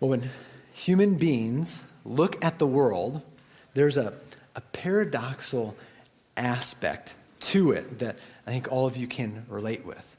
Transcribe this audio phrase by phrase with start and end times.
[0.00, 0.30] Well, when
[0.72, 3.22] human beings look at the world,
[3.74, 4.12] there's a,
[4.54, 5.76] a paradoxical
[6.36, 8.16] aspect to it that
[8.46, 10.14] I think all of you can relate with.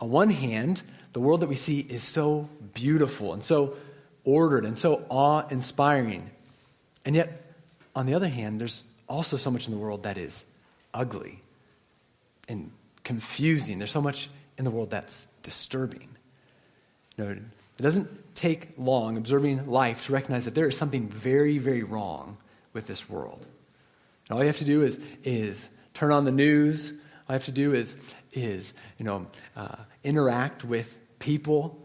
[0.00, 0.82] On one hand,
[1.12, 3.76] the world that we see is so beautiful and so
[4.24, 6.30] ordered and so awe inspiring.
[7.06, 7.54] And yet,
[7.94, 10.44] on the other hand, there's also so much in the world that is
[10.92, 11.40] ugly
[12.48, 12.70] and
[13.04, 13.78] confusing.
[13.78, 14.28] There's so much
[14.58, 16.08] in the world that's disturbing.
[17.16, 17.36] You know,
[17.78, 22.36] it doesn't take long observing life to recognize that there is something very, very wrong
[22.72, 23.46] with this world.
[24.28, 26.90] And all you have to do is, is turn on the news.
[27.28, 31.80] All you have to do is, is you know, uh, interact with people.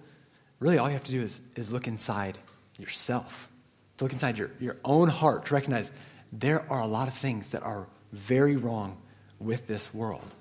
[0.59, 2.37] Really, all you have to do is, is look inside
[2.77, 3.49] yourself.
[3.97, 5.91] to Look inside your, your own heart to recognize
[6.31, 8.97] there are a lot of things that are very wrong
[9.39, 10.35] with this world.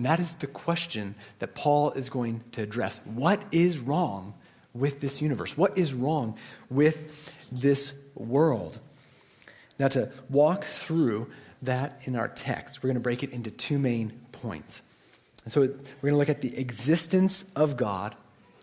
[0.00, 3.04] And that is the question that Paul is going to address.
[3.04, 4.32] What is wrong
[4.72, 5.58] with this universe?
[5.58, 6.38] What is wrong
[6.70, 8.78] with this world?
[9.78, 13.78] Now, to walk through that in our text, we're going to break it into two
[13.78, 14.80] main points.
[15.44, 18.16] And so we're going to look at the existence of God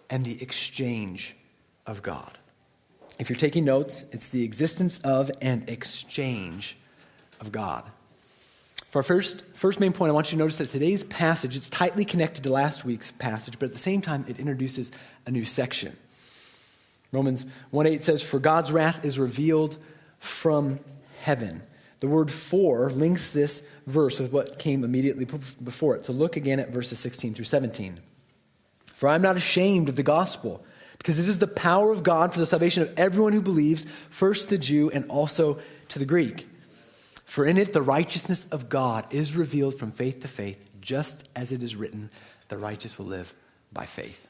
[0.10, 1.36] and the exchange
[1.86, 2.40] of God.
[3.20, 6.78] If you're taking notes, it's the existence of and exchange
[7.40, 7.84] of God.
[8.90, 11.70] For our first, first main point, I want you to notice that today's passage, it's
[11.70, 14.92] tightly connected to last week's passage, but at the same time, it introduces
[15.26, 15.96] a new section.
[17.12, 19.78] Romans 1.8 says, For God's wrath is revealed
[20.20, 20.80] from
[21.22, 21.64] heaven.
[22.00, 26.06] The word for links this verse with what came immediately before it.
[26.06, 28.00] So look again at verses 16 through 17.
[28.94, 30.64] For I'm not ashamed of the gospel,
[30.98, 34.50] because it is the power of God for the salvation of everyone who believes, first
[34.50, 36.48] the Jew and also to the Greek.
[37.28, 41.52] For in it the righteousness of God is revealed from faith to faith, just as
[41.52, 42.10] it is written,
[42.48, 43.34] the righteous will live
[43.74, 44.30] by faith.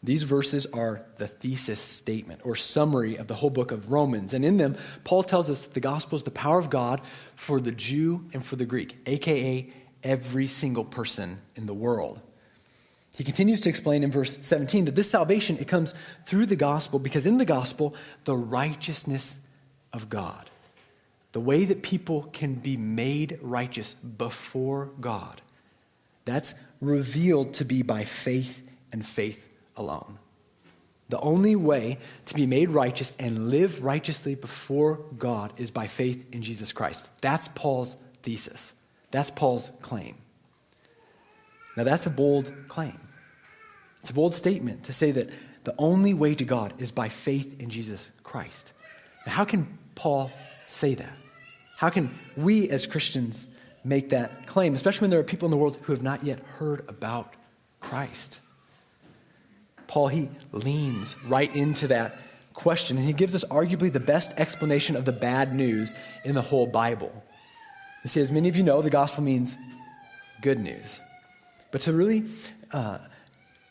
[0.00, 4.34] These verses are the thesis statement or summary of the whole book of Romans.
[4.34, 7.00] And in them, Paul tells us that the gospel is the power of God
[7.34, 9.68] for the Jew and for the Greek, aka
[10.04, 12.20] every single person in the world.
[13.16, 15.92] He continues to explain in verse 17 that this salvation it comes
[16.24, 19.40] through the gospel because in the gospel the righteousness
[19.92, 20.48] of God,
[21.38, 25.40] the way that people can be made righteous before God,
[26.24, 30.18] that's revealed to be by faith and faith alone.
[31.10, 36.26] The only way to be made righteous and live righteously before God is by faith
[36.34, 37.08] in Jesus Christ.
[37.20, 37.94] That's Paul's
[38.24, 38.72] thesis.
[39.12, 40.16] That's Paul's claim.
[41.76, 42.98] Now, that's a bold claim.
[44.00, 45.30] It's a bold statement to say that
[45.62, 48.72] the only way to God is by faith in Jesus Christ.
[49.24, 50.32] Now, how can Paul
[50.66, 51.16] say that?
[51.78, 53.46] How can we as Christians
[53.84, 56.40] make that claim, especially when there are people in the world who have not yet
[56.58, 57.34] heard about
[57.78, 58.40] Christ?
[59.86, 62.16] Paul, he leans right into that
[62.52, 65.94] question, and he gives us arguably the best explanation of the bad news
[66.24, 67.12] in the whole Bible.
[68.02, 69.56] You see, as many of you know, the gospel means
[70.42, 71.00] good news.
[71.70, 72.24] But to really
[72.72, 72.98] uh,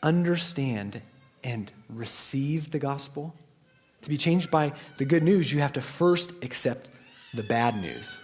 [0.02, 1.02] understand
[1.44, 3.34] and receive the gospel,
[4.00, 6.88] to be changed by the good news, you have to first accept
[7.34, 8.18] the bad news.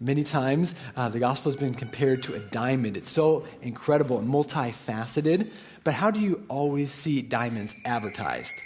[0.00, 2.96] Many times, uh, the gospel has been compared to a diamond.
[2.96, 5.50] It's so incredible and multifaceted,
[5.84, 8.54] but how do you always see diamonds advertised?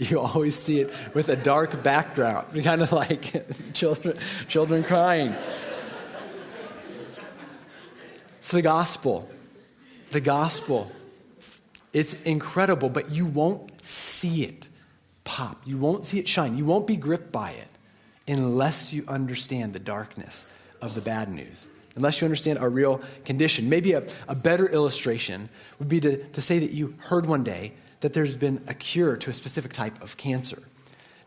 [0.00, 3.32] You always see it with a dark background, kind of like
[3.74, 5.34] children, children crying.
[8.38, 9.28] It's the gospel.
[10.12, 10.92] The gospel.
[11.92, 14.68] It's incredible, but you won't see it
[15.38, 15.62] pop.
[15.64, 16.58] You won't see it shine.
[16.58, 17.68] You won't be gripped by it
[18.26, 23.68] unless you understand the darkness of the bad news, unless you understand our real condition.
[23.68, 27.72] Maybe a, a better illustration would be to, to say that you heard one day
[28.00, 30.60] that there's been a cure to a specific type of cancer.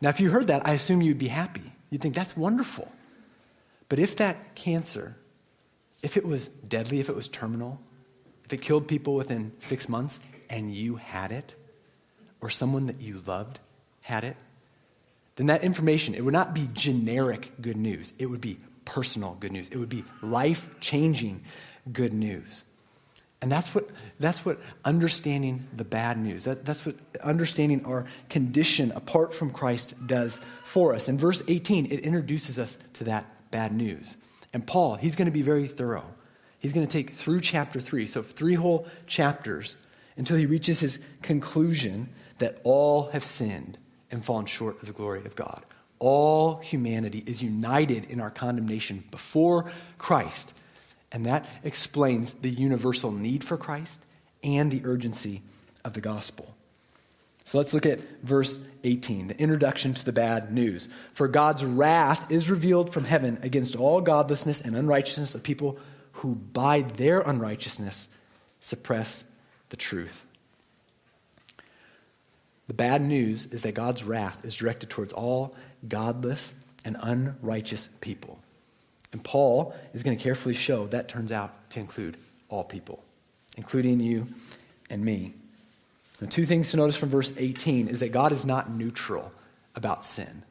[0.01, 1.72] Now, if you heard that, I assume you'd be happy.
[1.89, 2.91] You'd think that's wonderful.
[3.88, 5.16] But if that cancer,
[6.03, 7.79] if it was deadly, if it was terminal,
[8.43, 10.19] if it killed people within six months
[10.49, 11.55] and you had it,
[12.41, 13.59] or someone that you loved
[14.03, 14.37] had it,
[15.35, 18.11] then that information, it would not be generic good news.
[18.19, 19.69] It would be personal good news.
[19.69, 21.41] It would be life changing
[21.91, 22.63] good news.
[23.41, 23.89] And that's what,
[24.19, 29.95] that's what understanding the bad news, that, that's what understanding our condition apart from Christ
[30.05, 31.09] does for us.
[31.09, 34.17] In verse 18, it introduces us to that bad news.
[34.53, 36.13] And Paul, he's going to be very thorough.
[36.59, 39.75] He's going to take through chapter 3, so three whole chapters,
[40.17, 43.79] until he reaches his conclusion that all have sinned
[44.11, 45.63] and fallen short of the glory of God.
[45.99, 50.53] All humanity is united in our condemnation before Christ.
[51.11, 54.03] And that explains the universal need for Christ
[54.43, 55.41] and the urgency
[55.84, 56.55] of the gospel.
[57.46, 60.87] So let's look at verse 18, the introduction to the bad news.
[61.13, 65.78] For God's wrath is revealed from heaven against all godlessness and unrighteousness of people
[66.13, 68.09] who by their unrighteousness
[68.59, 69.23] suppress
[69.69, 70.25] the truth.
[72.72, 75.53] The bad news is that God's wrath is directed towards all
[75.90, 78.40] godless and unrighteous people.
[79.12, 82.16] And Paul is going to carefully show that turns out to include
[82.47, 83.03] all people,
[83.58, 84.26] including you
[84.90, 85.34] and me.
[86.22, 89.34] Now, two things to notice from verse 18 is that God is not neutral
[89.76, 90.44] about sin.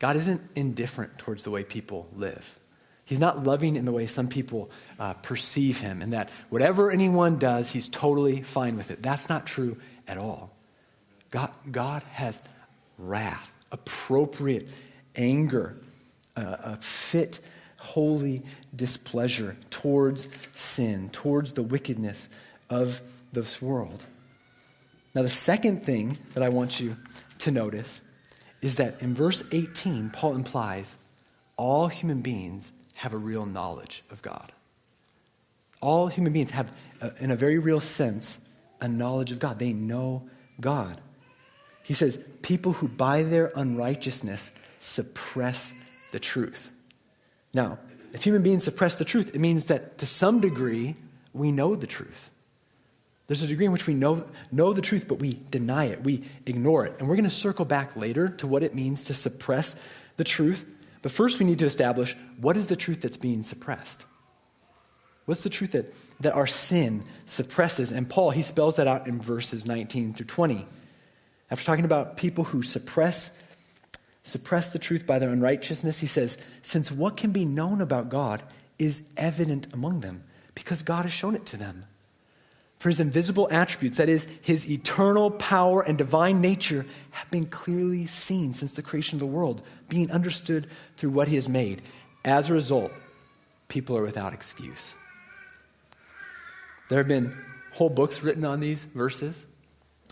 [0.00, 2.58] God isn't indifferent towards the way people live.
[3.04, 7.38] He's not loving in the way some people uh, perceive him, and that whatever anyone
[7.38, 9.00] does, he's totally fine with it.
[9.00, 9.76] That's not true
[10.08, 10.49] at all.
[11.30, 12.40] God, God has
[12.98, 14.68] wrath, appropriate
[15.16, 15.76] anger,
[16.36, 17.40] uh, a fit,
[17.78, 18.42] holy
[18.74, 22.28] displeasure towards sin, towards the wickedness
[22.68, 23.00] of
[23.32, 24.04] this world.
[25.14, 26.96] Now, the second thing that I want you
[27.38, 28.00] to notice
[28.62, 30.96] is that in verse 18, Paul implies
[31.56, 34.52] all human beings have a real knowledge of God.
[35.80, 38.38] All human beings have, uh, in a very real sense,
[38.80, 39.58] a knowledge of God.
[39.58, 40.28] They know
[40.60, 41.00] God.
[41.90, 45.74] He says, people who by their unrighteousness suppress
[46.12, 46.70] the truth.
[47.52, 47.80] Now,
[48.12, 50.94] if human beings suppress the truth, it means that to some degree
[51.32, 52.30] we know the truth.
[53.26, 56.22] There's a degree in which we know, know the truth, but we deny it, we
[56.46, 56.94] ignore it.
[57.00, 59.74] And we're going to circle back later to what it means to suppress
[60.16, 60.72] the truth.
[61.02, 64.06] But first, we need to establish what is the truth that's being suppressed?
[65.24, 67.90] What's the truth that, that our sin suppresses?
[67.90, 70.66] And Paul, he spells that out in verses 19 through 20.
[71.50, 73.36] After talking about people who suppress,
[74.22, 78.42] suppress the truth by their unrighteousness, he says, Since what can be known about God
[78.78, 80.22] is evident among them,
[80.54, 81.84] because God has shown it to them.
[82.76, 88.06] For his invisible attributes, that is, his eternal power and divine nature, have been clearly
[88.06, 91.82] seen since the creation of the world, being understood through what he has made.
[92.24, 92.90] As a result,
[93.68, 94.94] people are without excuse.
[96.88, 97.34] There have been
[97.72, 99.44] whole books written on these verses.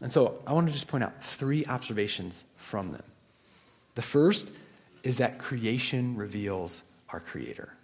[0.03, 3.03] And so I want to just point out three observations from them.
[3.95, 4.53] The first
[5.03, 7.75] is that creation reveals our Creator.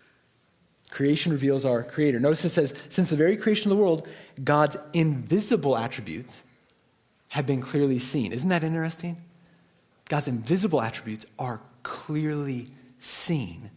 [0.90, 2.20] Creation reveals our Creator.
[2.20, 4.06] Notice it says, since the very creation of the world,
[4.42, 6.44] God's invisible attributes
[7.28, 8.32] have been clearly seen.
[8.32, 9.16] Isn't that interesting?
[10.08, 12.68] God's invisible attributes are clearly
[13.00, 13.70] seen.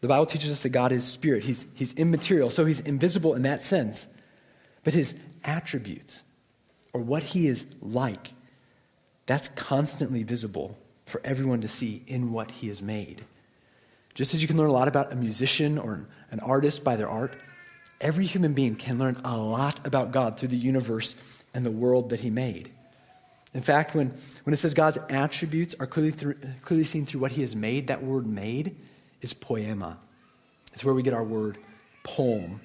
[0.00, 1.44] The Bible teaches us that God is spirit.
[1.44, 4.06] He's, he's immaterial, so he's invisible in that sense.
[4.82, 6.22] But his attributes,
[6.92, 8.32] or what he is like,
[9.26, 13.24] that's constantly visible for everyone to see in what he has made.
[14.14, 17.08] Just as you can learn a lot about a musician or an artist by their
[17.08, 17.36] art,
[18.00, 22.10] every human being can learn a lot about God through the universe and the world
[22.10, 22.70] that He made.
[23.54, 24.08] In fact, when,
[24.44, 27.86] when it says God's attributes are clearly, through, clearly seen through what He has made,
[27.88, 28.76] that word made
[29.20, 29.98] is poema.
[30.72, 31.58] It's where we get our word
[32.02, 32.60] poem.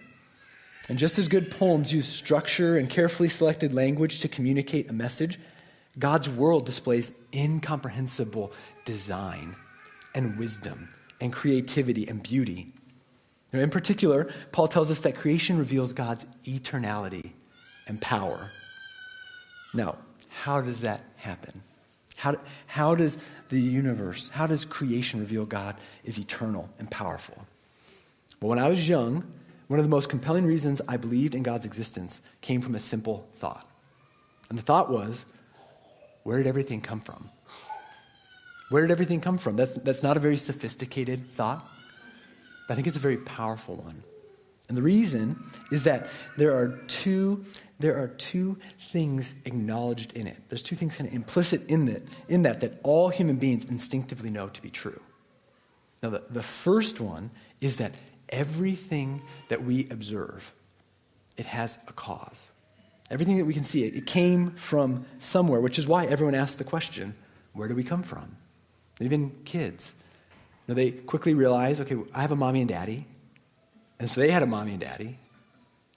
[0.89, 5.37] And just as good poems use structure and carefully selected language to communicate a message,
[5.99, 8.53] God's world displays incomprehensible
[8.85, 9.55] design
[10.15, 10.89] and wisdom
[11.19, 12.67] and creativity and beauty.
[13.51, 17.31] Now, in particular, Paul tells us that creation reveals God's eternality
[17.87, 18.51] and power.
[19.73, 19.97] Now,
[20.29, 21.63] how does that happen?
[22.17, 22.35] How,
[22.65, 23.17] how does
[23.49, 27.45] the universe, how does creation reveal God is eternal and powerful?
[28.41, 29.23] Well, when I was young,
[29.67, 33.27] one of the most compelling reasons I believed in God's existence came from a simple
[33.33, 33.65] thought.
[34.49, 35.25] And the thought was,
[36.23, 37.29] where did everything come from?
[38.69, 39.55] Where did everything come from?
[39.55, 41.65] That's, that's not a very sophisticated thought,
[42.67, 44.03] but I think it's a very powerful one.
[44.67, 47.43] And the reason is that there are two,
[47.79, 50.37] there are two things acknowledged in it.
[50.49, 54.29] There's two things kind of implicit in it, in that that all human beings instinctively
[54.29, 55.01] know to be true.
[56.03, 57.31] Now, the, the first one
[57.61, 57.93] is that
[58.29, 60.53] everything that we observe,
[61.37, 62.51] it has a cause.
[63.09, 66.63] Everything that we can see, it, came from somewhere, which is why everyone asks the
[66.63, 67.15] question,
[67.53, 68.35] where do we come from?
[68.99, 69.93] even kids.
[70.67, 73.05] Know, they quickly realize, okay, I have a mommy and daddy.
[73.99, 75.17] And so they had a mommy and daddy.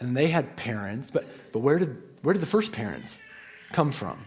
[0.00, 1.10] And they had parents.
[1.10, 3.18] But, but where, did, where did the first parents
[3.72, 4.24] come from?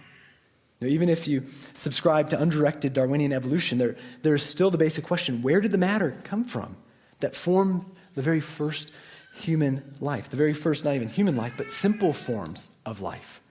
[0.84, 5.42] Know, even if you subscribe to undirected Darwinian evolution, there, there's still the basic question
[5.42, 6.76] where did the matter come from
[7.20, 8.94] that formed the very first
[9.36, 10.30] human life?
[10.30, 13.42] The very first, not even human life, but simple forms of life.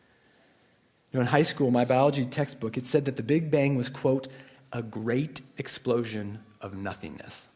[1.13, 3.89] You know, in high school, my biology textbook, it said that the Big Bang was,
[3.89, 4.29] quote,
[4.73, 7.49] a great explosion of nothingness.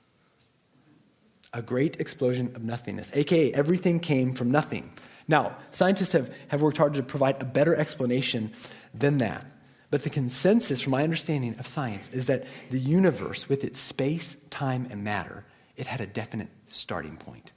[1.54, 4.92] A great explosion of nothingness, aka everything came from nothing.
[5.26, 8.52] Now, scientists have, have worked hard to provide a better explanation
[8.92, 9.44] than that.
[9.90, 14.36] But the consensus, from my understanding of science, is that the universe, with its space,
[14.50, 15.44] time, and matter,
[15.76, 17.52] it had a definite starting point.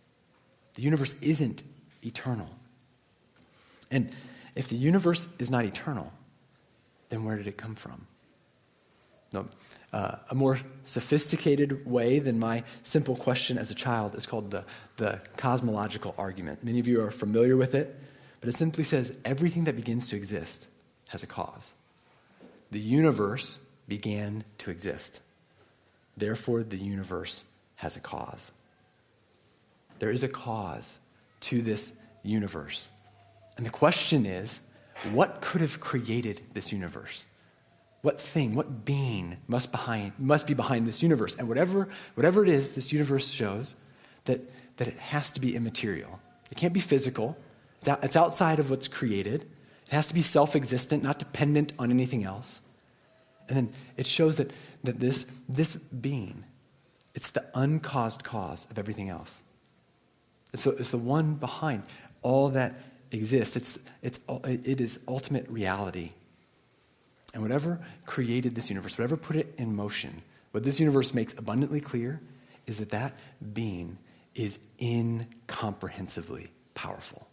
[0.76, 1.64] The universe isn't
[2.04, 2.50] eternal.
[3.92, 4.12] And
[4.56, 6.14] if the universe is not eternal,
[7.10, 8.08] then where did it come from?
[9.32, 9.48] No,
[9.94, 14.66] uh, a more sophisticated way than my simple question as a child is called the,
[14.98, 16.64] the cosmological argument.
[16.64, 17.96] Many of you are familiar with it,
[18.42, 20.68] but it simply says everything that begins to exist
[21.10, 21.74] has a cause.
[22.72, 25.22] The universe began to exist.
[26.18, 28.52] Therefore, the universe has a cause.
[30.00, 31.00] There is a cause
[31.42, 32.90] to this universe.
[33.58, 34.62] And the question is
[35.12, 37.26] what could have created this universe?
[38.02, 41.38] What thing, what being must, behind, must be behind this universe?
[41.38, 43.76] And whatever, whatever it is, this universe shows
[44.26, 44.40] that,
[44.78, 46.20] that it has to be immaterial.
[46.52, 47.38] It can't be physical,
[47.86, 49.44] it's outside of what's created.
[49.88, 52.62] It has to be self existent, not dependent on anything else.
[53.48, 54.52] And then it shows that,
[54.84, 56.44] that this, this being,
[57.16, 59.44] it's the uncaused cause of everything else.
[60.54, 61.84] It's the, it's the one behind
[62.22, 62.76] all that
[63.12, 63.56] exists.
[63.56, 66.12] It's, it's, it is ultimate reality.
[67.34, 70.16] And whatever created this universe, whatever put it in motion,
[70.52, 72.20] what this universe makes abundantly clear
[72.66, 73.14] is that that
[73.54, 73.98] being
[74.36, 77.28] is incomprehensibly powerful.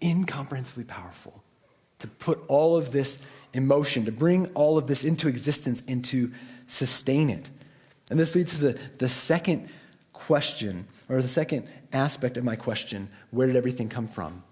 [0.00, 1.42] incomprehensibly powerful.
[2.00, 6.04] To put all of this in motion, to bring all of this into existence and
[6.06, 6.30] to
[6.66, 7.48] sustain it.
[8.10, 9.68] And this leads to the, the second
[10.12, 14.42] question, or the second aspect of my question where did everything come from?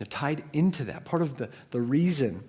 [0.00, 2.42] Now, tied into that, part of the, the reason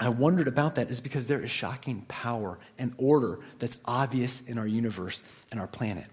[0.00, 4.58] I wondered about that is because there is shocking power and order that's obvious in
[4.58, 6.06] our universe and our planet.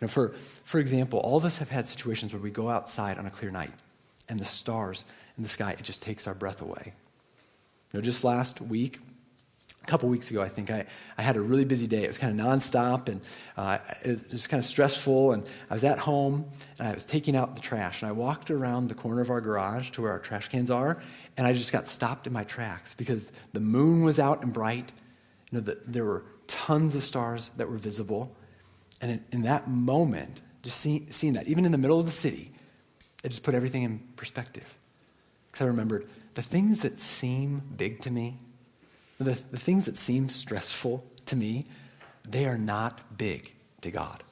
[0.00, 3.18] You know, for, for example, all of us have had situations where we go outside
[3.18, 3.72] on a clear night
[4.28, 5.04] and the stars
[5.36, 6.92] in the sky, it just takes our breath away.
[7.92, 9.00] You know, just last week,
[9.86, 10.84] a couple weeks ago, I think, I,
[11.16, 12.02] I had a really busy day.
[12.02, 13.20] It was kind of nonstop and
[13.56, 15.32] uh, it was kind of stressful.
[15.32, 16.46] And I was at home
[16.78, 18.02] and I was taking out the trash.
[18.02, 21.00] And I walked around the corner of our garage to where our trash cans are.
[21.36, 24.90] And I just got stopped in my tracks because the moon was out and bright.
[25.52, 28.36] You know, the, there were tons of stars that were visible.
[29.00, 32.12] And in, in that moment, just see, seeing that, even in the middle of the
[32.12, 32.50] city,
[33.22, 34.74] it just put everything in perspective.
[35.50, 38.36] Because I remembered the things that seem big to me,
[39.18, 41.66] the, the things that seem stressful to me,
[42.28, 44.22] they are not big to God.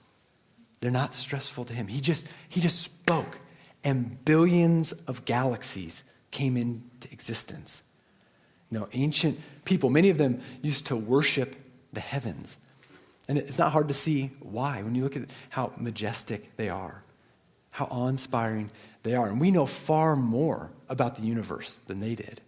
[0.80, 1.86] They're not stressful to Him.
[1.86, 3.38] He just, he just spoke,
[3.82, 7.82] and billions of galaxies came into existence.
[8.70, 11.56] You know, ancient people, many of them used to worship
[11.92, 12.56] the heavens.
[13.28, 17.02] And it's not hard to see why when you look at how majestic they are,
[17.70, 18.70] how awe inspiring
[19.02, 19.28] they are.
[19.28, 22.40] And we know far more about the universe than they did.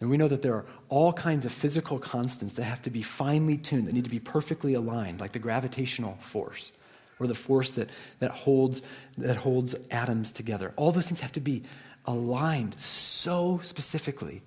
[0.00, 3.02] And we know that there are all kinds of physical constants that have to be
[3.02, 6.72] finely tuned, that need to be perfectly aligned, like the gravitational force
[7.18, 7.90] or the force that,
[8.20, 8.82] that, holds,
[9.16, 10.72] that holds atoms together.
[10.76, 11.64] All those things have to be
[12.06, 14.42] aligned so specifically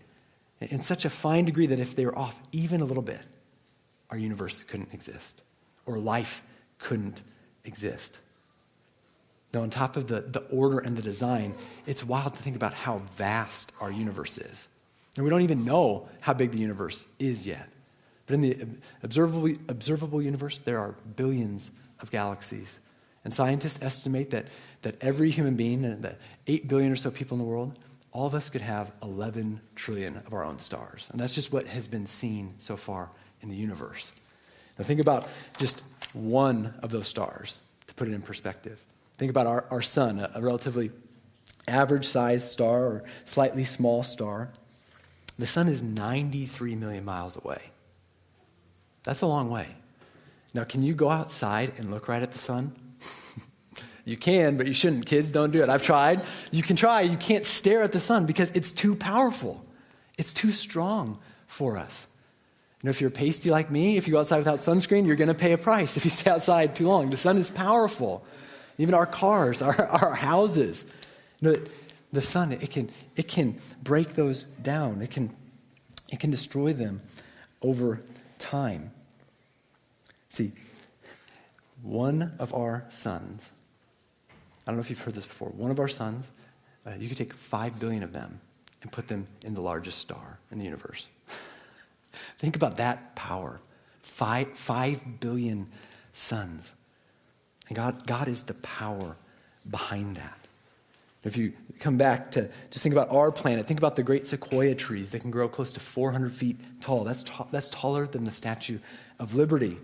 [0.61, 3.21] in such a fine degree that if they were off even a little bit,
[4.09, 5.41] our universe couldn't exist
[5.85, 6.43] or life
[6.77, 7.21] couldn't
[7.63, 8.19] exist.
[9.53, 11.55] Now, on top of the, the order and the design,
[11.85, 14.69] it's wild to think about how vast our universe is.
[15.15, 17.67] And we don't even know how big the universe is yet.
[18.25, 18.67] But in the
[19.03, 22.79] observable, observable universe, there are billions of galaxies.
[23.23, 24.45] And scientists estimate that,
[24.81, 26.15] that every human being, the
[26.47, 27.77] 8 billion or so people in the world,
[28.11, 31.07] all of us could have 11 trillion of our own stars.
[31.11, 33.09] And that's just what has been seen so far
[33.41, 34.13] in the universe.
[34.77, 35.27] Now, think about
[35.57, 38.83] just one of those stars to put it in perspective.
[39.17, 40.91] Think about our, our sun, a, a relatively
[41.67, 44.51] average sized star or slightly small star.
[45.41, 47.71] The sun is 93 million miles away.
[49.01, 49.65] That's a long way.
[50.53, 52.75] Now, can you go outside and look right at the sun?
[54.05, 55.07] you can, but you shouldn't.
[55.07, 55.67] Kids, don't do it.
[55.67, 56.21] I've tried.
[56.51, 57.01] You can try.
[57.01, 59.65] You can't stare at the sun because it's too powerful,
[60.15, 61.17] it's too strong
[61.47, 62.05] for us.
[62.83, 65.27] You know, if you're pasty like me, if you go outside without sunscreen, you're going
[65.27, 67.09] to pay a price if you stay outside too long.
[67.09, 68.23] The sun is powerful
[68.77, 70.85] even our cars, our, our houses.
[71.39, 71.57] You know,
[72.11, 75.01] the sun, it can, it can break those down.
[75.01, 75.33] It can,
[76.09, 77.01] it can destroy them
[77.61, 78.01] over
[78.37, 78.91] time.
[80.29, 80.51] See,
[81.81, 83.51] one of our suns,
[84.65, 86.31] I don't know if you've heard this before, one of our suns,
[86.85, 88.39] uh, you could take five billion of them
[88.81, 91.07] and put them in the largest star in the universe.
[92.37, 93.61] Think about that power.
[94.01, 95.67] Five, five billion
[96.13, 96.73] suns.
[97.67, 99.15] And God, God is the power
[99.69, 100.40] behind that.
[101.23, 104.73] If you come back to just think about our planet, think about the great sequoia
[104.73, 105.11] trees.
[105.11, 107.03] that can grow close to 400 feet tall.
[107.03, 108.79] That's, ta- that's taller than the Statue
[109.19, 109.77] of Liberty.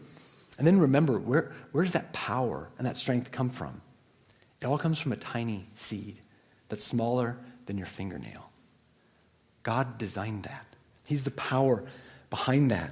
[0.57, 3.81] And then remember, where, where does that power and that strength come from?
[4.61, 6.19] It all comes from a tiny seed
[6.69, 8.49] that's smaller than your fingernail.
[9.61, 10.65] God designed that.
[11.05, 11.83] He's the power
[12.29, 12.91] behind that.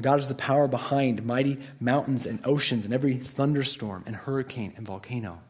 [0.00, 4.86] God is the power behind mighty mountains and oceans and every thunderstorm and hurricane and
[4.86, 5.40] volcano.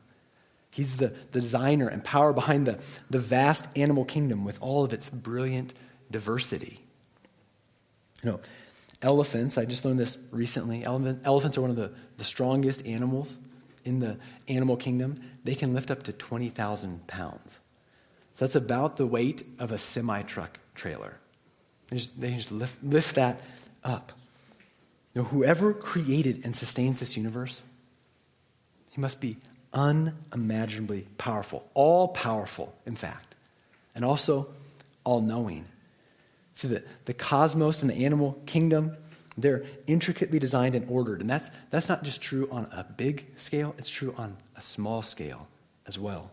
[0.75, 4.93] He's the, the designer and power behind the, the vast animal kingdom with all of
[4.93, 5.73] its brilliant
[6.11, 6.81] diversity.
[8.25, 8.41] You know,
[9.01, 10.83] elephants, I just learned this recently.
[10.83, 13.39] Elephant, elephants are one of the, the strongest animals
[13.85, 15.15] in the animal kingdom.
[15.45, 17.61] They can lift up to 20,000 pounds.
[18.35, 21.21] So that's about the weight of a semi truck trailer.
[21.87, 23.41] They just, they just lift, lift that
[23.85, 24.11] up.
[25.15, 27.63] You know, whoever created and sustains this universe,
[28.91, 29.37] he must be
[29.75, 33.35] unimaginably powerful, all powerful, in fact,
[33.95, 34.47] and also
[35.03, 35.67] all knowing.
[36.53, 38.97] See, the, the cosmos and the animal kingdom,
[39.37, 41.21] they're intricately designed and ordered.
[41.21, 45.03] And that's, that's not just true on a big scale, it's true on a small
[45.03, 45.49] scale
[45.87, 46.31] as well.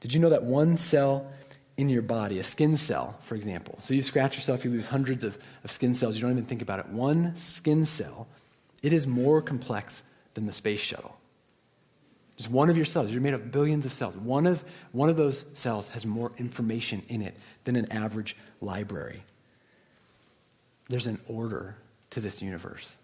[0.00, 1.30] Did you know that one cell
[1.76, 5.24] in your body, a skin cell, for example, so you scratch yourself, you lose hundreds
[5.24, 6.88] of, of skin cells, you don't even think about it.
[6.88, 8.28] One skin cell,
[8.82, 10.02] it is more complex
[10.34, 11.16] than the space shuttle.
[12.42, 13.12] Just one of your cells.
[13.12, 14.16] You're made of billions of cells.
[14.16, 19.22] One of, one of those cells has more information in it than an average library.
[20.88, 21.76] There's an order
[22.10, 22.96] to this universe.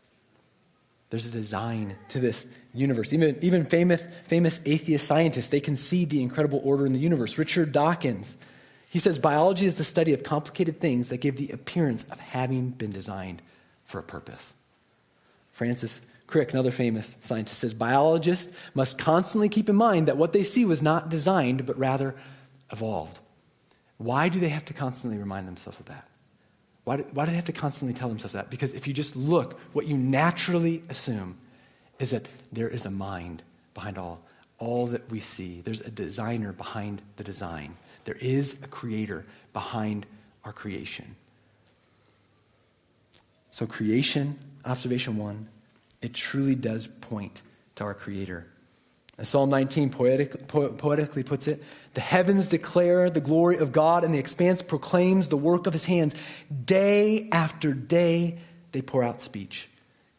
[1.10, 3.12] There's a design to this universe.
[3.12, 7.38] Even, even famous, famous atheist scientists, they concede the incredible order in the universe.
[7.38, 8.36] Richard Dawkins,
[8.90, 12.70] he says biology is the study of complicated things that give the appearance of having
[12.70, 13.40] been designed
[13.84, 14.56] for a purpose.
[15.52, 20.44] Francis Crick, another famous scientist, says biologists must constantly keep in mind that what they
[20.44, 22.14] see was not designed, but rather
[22.70, 23.18] evolved.
[23.96, 26.06] Why do they have to constantly remind themselves of that?
[26.84, 28.50] Why do, why do they have to constantly tell themselves that?
[28.50, 31.38] Because if you just look, what you naturally assume
[31.98, 34.20] is that there is a mind behind all,
[34.58, 35.62] all that we see.
[35.62, 37.76] There's a designer behind the design.
[38.04, 39.24] There is a creator
[39.54, 40.04] behind
[40.44, 41.16] our creation.
[43.50, 45.48] So, creation, observation one,
[46.02, 47.42] it truly does point
[47.76, 48.46] to our Creator.
[49.18, 51.62] As Psalm 19 poetic, po- poetically puts it,
[51.94, 55.86] the heavens declare the glory of God, and the expanse proclaims the work of his
[55.86, 56.14] hands.
[56.64, 58.38] Day after day,
[58.70, 59.68] they pour out speech.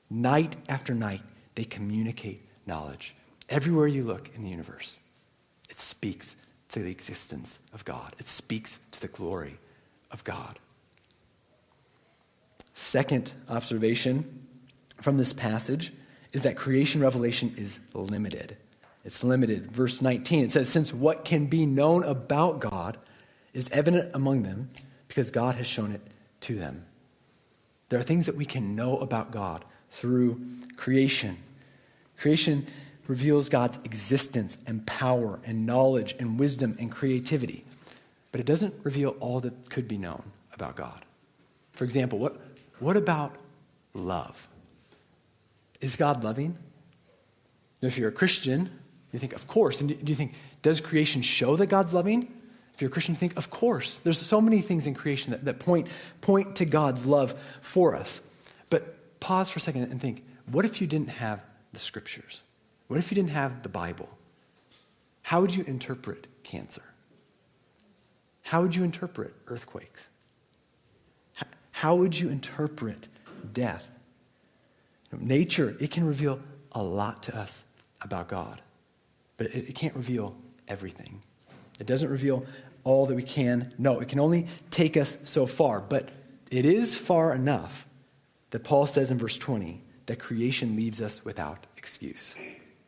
[0.10, 1.22] Night after night,
[1.56, 3.16] they communicate knowledge.
[3.48, 5.00] Everywhere you look in the universe,
[5.70, 6.36] it speaks
[6.70, 9.58] to the existence of God, it speaks to the glory
[10.12, 10.60] of God.
[12.74, 14.39] Second observation
[15.02, 15.92] from this passage
[16.32, 18.58] is that creation revelation is limited.
[19.04, 19.72] It's limited.
[19.72, 22.98] Verse 19, it says, Since what can be known about God
[23.54, 24.70] is evident among them
[25.08, 26.02] because God has shown it
[26.42, 26.86] to them.
[27.90, 30.42] There are things that we can know about God through
[30.78, 31.38] creation.
[32.18, 32.68] Creation
[33.08, 37.66] reveals God's existence and power and knowledge and wisdom and creativity,
[38.32, 41.06] but it doesn't reveal all that could be known about God.
[41.72, 42.40] For example, what,
[42.80, 43.36] what about
[43.94, 44.49] love?
[45.82, 46.58] Is God loving?
[47.82, 48.70] If you're a Christian,
[49.12, 49.82] you think, of course.
[49.82, 52.32] And do you think, does creation show that God's loving?
[52.74, 53.98] If you're a Christian, you think, of course.
[53.98, 55.88] There's so many things in creation that, that point,
[56.22, 58.22] point to God's love for us.
[58.70, 62.44] But pause for a second and think, what if you didn't have the scriptures?
[62.88, 64.10] What if you didn't have the Bible?
[65.24, 66.84] How would you interpret cancer?
[68.44, 70.08] How would you interpret earthquakes?
[71.72, 73.08] How would you interpret
[73.54, 73.99] death?
[75.18, 76.40] Nature, it can reveal
[76.72, 77.66] a lot to us
[78.02, 78.62] about God,
[79.38, 80.36] but it, it can't reveal
[80.68, 81.22] everything.
[81.80, 82.46] It doesn't reveal
[82.84, 84.00] all that we can know.
[84.00, 86.12] It can only take us so far, but
[86.52, 87.88] it is far enough
[88.52, 92.36] that Paul says in verse 20 that creation leaves us without excuse.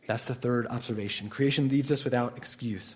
[0.07, 1.29] That's the third observation.
[1.29, 2.95] Creation leaves us without excuse.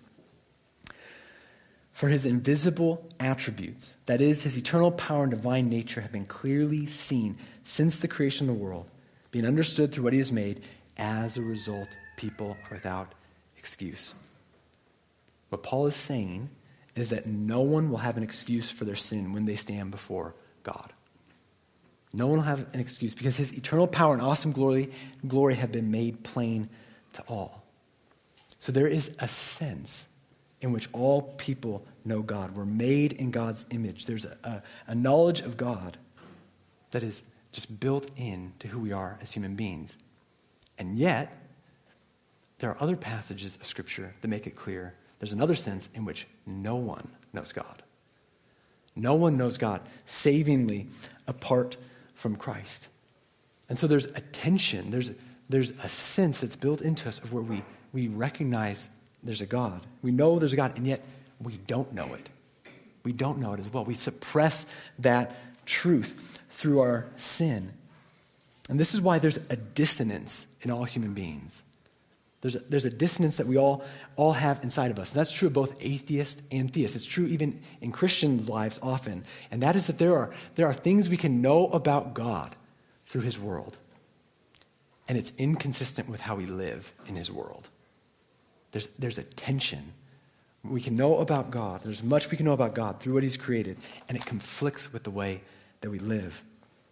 [1.92, 6.86] For his invisible attributes, that is, his eternal power and divine nature, have been clearly
[6.86, 8.90] seen since the creation of the world
[9.36, 10.62] being understood through what he has made.
[10.98, 13.12] As a result, people are without
[13.58, 14.16] excuse.
[15.50, 16.48] What Paul is saying
[16.96, 20.36] is that no one will have an excuse for their sin when they stand before
[20.64, 20.94] God.
[22.14, 24.90] No one will have an excuse because his eternal power and awesome glory,
[25.28, 26.70] glory have been made plain
[27.12, 27.66] to all.
[28.60, 30.06] So there is a sense
[30.62, 32.56] in which all people know God.
[32.56, 34.06] We're made in God's image.
[34.06, 35.98] There's a, a, a knowledge of God
[36.92, 37.22] that is
[37.56, 39.96] just built in to who we are as human beings.
[40.78, 41.34] And yet,
[42.60, 46.28] there are other passages of Scripture that make it clear there's another sense in which
[46.46, 47.82] no one knows God.
[48.94, 50.88] No one knows God savingly
[51.28, 51.78] apart
[52.14, 52.90] from Christ.
[53.70, 55.12] And so there's a tension, there's,
[55.50, 57.64] there's a sense that's built into us of where we,
[57.94, 58.90] we recognize
[59.24, 59.82] there's a God.
[60.02, 61.02] We know there's a God, and yet
[61.42, 62.30] we don't know it.
[63.06, 63.86] We don't know it as well.
[63.86, 64.66] We suppress
[65.00, 67.72] that truth through our sin.
[68.70, 71.62] And this is why there's a dissonance in all human beings.
[72.42, 73.84] There's a, there's a dissonance that we all,
[74.16, 75.12] all have inside of us.
[75.12, 76.96] And that's true of both atheists and theists.
[76.96, 79.24] It's true even in Christian lives often.
[79.50, 82.56] And that is that there are, there are things we can know about God
[83.08, 83.80] through his world.
[85.10, 87.70] And it's inconsistent with how we live in his world.
[88.72, 89.94] There's, there's a tension.
[90.64, 91.82] We can know about God.
[91.84, 93.78] There's much we can know about God through what he's created.
[94.08, 95.42] And it conflicts with the way
[95.86, 96.44] that we live.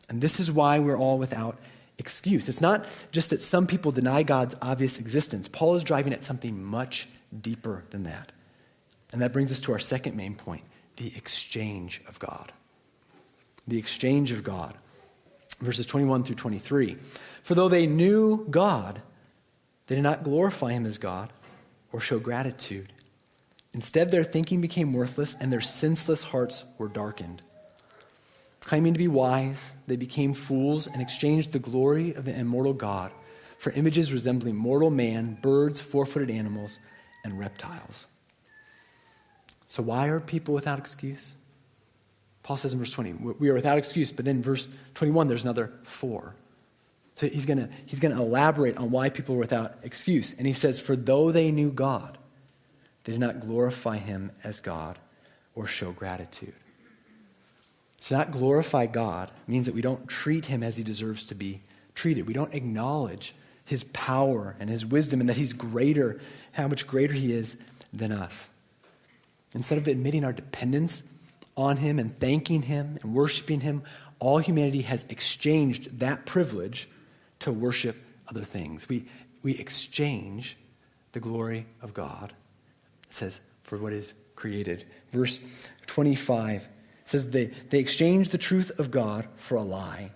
[0.07, 1.57] And this is why we're all without
[1.97, 2.47] excuse.
[2.47, 5.47] It's not just that some people deny God's obvious existence.
[5.47, 7.07] Paul is driving at something much
[7.41, 8.31] deeper than that.
[9.11, 10.63] And that brings us to our second main point
[10.97, 12.51] the exchange of God.
[13.67, 14.75] The exchange of God.
[15.57, 16.93] Verses 21 through 23.
[16.93, 19.01] For though they knew God,
[19.87, 21.33] they did not glorify him as God
[21.91, 22.93] or show gratitude.
[23.73, 27.41] Instead, their thinking became worthless and their senseless hearts were darkened.
[28.63, 33.11] Claiming to be wise, they became fools and exchanged the glory of the immortal God
[33.57, 36.79] for images resembling mortal man, birds, for footed animals,
[37.23, 38.07] and reptiles.
[39.67, 41.35] So, why are people without excuse?
[42.43, 45.71] Paul says in verse 20, we are without excuse, but then verse 21, there's another
[45.83, 46.35] four.
[47.15, 50.37] So he's going he's to elaborate on why people are without excuse.
[50.37, 52.17] And he says, For though they knew God,
[53.03, 54.97] they did not glorify him as God
[55.55, 56.55] or show gratitude.
[58.07, 61.61] To not glorify God means that we don't treat him as he deserves to be
[61.95, 62.27] treated.
[62.27, 66.19] We don't acknowledge his power and his wisdom and that he's greater,
[66.51, 67.63] how much greater he is
[67.93, 68.49] than us.
[69.53, 71.03] Instead of admitting our dependence
[71.55, 73.83] on him and thanking him and worshiping him,
[74.19, 76.89] all humanity has exchanged that privilege
[77.39, 77.95] to worship
[78.27, 78.89] other things.
[78.89, 79.05] We,
[79.43, 80.57] we exchange
[81.13, 82.33] the glory of God,
[83.07, 84.83] it says, for what is created.
[85.11, 86.67] Verse 25
[87.03, 90.11] says they, they exchanged the truth of God for a lie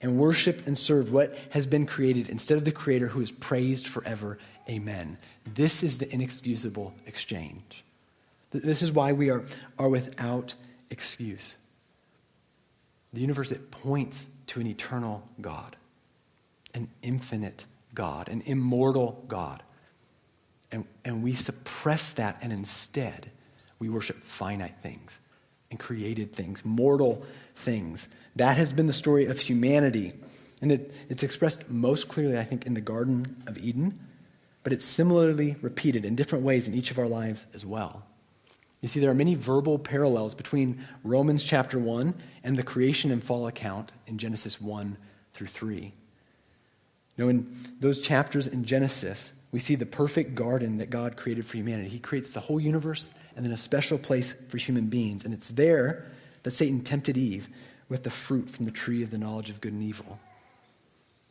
[0.00, 3.86] and worshiped and served what has been created instead of the Creator who is praised
[3.86, 4.38] forever.
[4.68, 5.18] Amen.
[5.44, 7.84] This is the inexcusable exchange.
[8.50, 9.44] This is why we are,
[9.78, 10.54] are without
[10.90, 11.58] excuse.
[13.12, 15.76] The universe, it points to an eternal God,
[16.74, 19.62] an infinite God, an immortal God.
[20.72, 23.30] And, and we suppress that, and instead,
[23.78, 25.20] we worship finite things
[25.70, 28.08] and created things, mortal things.
[28.36, 30.12] That has been the story of humanity.
[30.60, 33.98] And it, it's expressed most clearly, I think, in the Garden of Eden,
[34.62, 38.04] but it's similarly repeated in different ways in each of our lives as well.
[38.80, 43.22] You see, there are many verbal parallels between Romans chapter 1 and the creation and
[43.22, 44.96] fall account in Genesis 1
[45.32, 45.92] through 3.
[47.16, 51.44] You know, in those chapters in Genesis, we see the perfect garden that God created
[51.44, 51.90] for humanity.
[51.90, 55.24] He creates the whole universe and then a special place for human beings.
[55.24, 56.06] And it's there
[56.42, 57.48] that Satan tempted Eve
[57.88, 60.18] with the fruit from the tree of the knowledge of good and evil.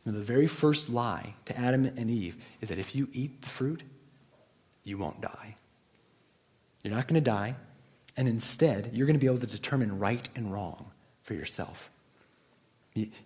[0.04, 3.82] the very first lie to Adam and Eve is that if you eat the fruit,
[4.84, 5.56] you won't die.
[6.82, 7.54] You're not going to die,
[8.16, 10.90] and instead, you're going to be able to determine right and wrong
[11.22, 11.90] for yourself.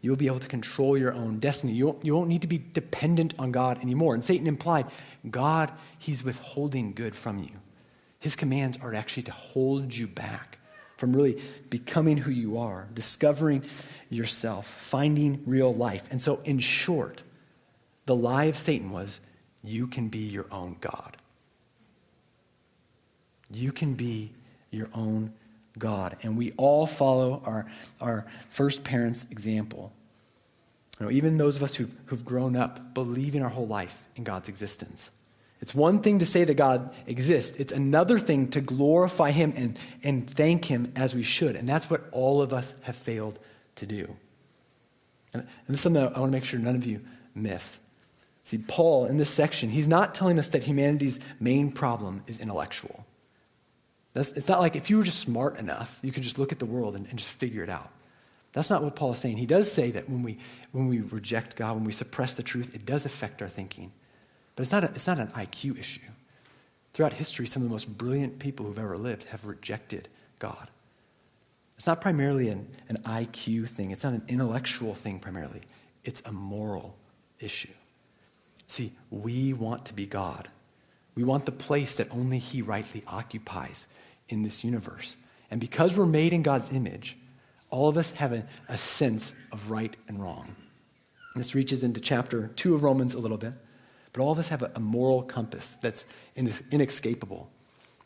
[0.02, 1.72] You'll be able to control your own destiny.
[1.72, 4.14] You won't, you won't need to be dependent on God anymore.
[4.14, 4.87] And Satan implied,
[5.30, 7.50] God, he's withholding good from you.
[8.24, 10.56] His commands are actually to hold you back
[10.96, 13.62] from really becoming who you are, discovering
[14.08, 16.10] yourself, finding real life.
[16.10, 17.22] And so, in short,
[18.06, 19.20] the lie of Satan was
[19.62, 21.18] you can be your own God.
[23.52, 24.32] You can be
[24.70, 25.34] your own
[25.78, 26.16] God.
[26.22, 27.66] And we all follow our,
[28.00, 29.92] our first parents' example.
[30.98, 34.24] You know, even those of us who've, who've grown up believing our whole life in
[34.24, 35.10] God's existence.
[35.60, 39.78] It's one thing to say that God exists, it's another thing to glorify Him and,
[40.02, 41.56] and thank Him as we should.
[41.56, 43.38] And that's what all of us have failed
[43.76, 44.16] to do.
[45.32, 47.00] And, and this is something I want to make sure none of you
[47.34, 47.78] miss.
[48.44, 53.06] See, Paul, in this section, he's not telling us that humanity's main problem is intellectual.
[54.12, 56.58] That's, it's not like if you were just smart enough, you could just look at
[56.58, 57.90] the world and, and just figure it out.
[58.52, 59.38] That's not what Paul is saying.
[59.38, 60.38] He does say that when we,
[60.70, 63.92] when we reject God, when we suppress the truth, it does affect our thinking.
[64.56, 66.00] But it's not, a, it's not an IQ issue.
[66.92, 70.70] Throughout history, some of the most brilliant people who've ever lived have rejected God.
[71.76, 75.62] It's not primarily an, an IQ thing, it's not an intellectual thing primarily,
[76.04, 76.96] it's a moral
[77.40, 77.72] issue.
[78.68, 80.48] See, we want to be God,
[81.14, 83.86] We want the place that only He rightly occupies
[84.28, 85.16] in this universe.
[85.50, 87.16] And because we're made in God's image,
[87.70, 90.56] all of us have a, a sense of right and wrong.
[91.34, 93.52] And this reaches into chapter 2 of Romans a little bit.
[94.14, 96.05] But all of us have a, moral compass that's
[96.37, 97.50] inescapable.